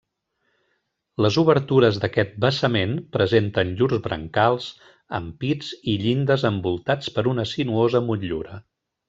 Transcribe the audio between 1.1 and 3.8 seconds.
Les obertures d'aquest basament presenten